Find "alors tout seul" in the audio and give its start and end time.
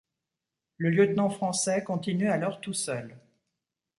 2.31-3.19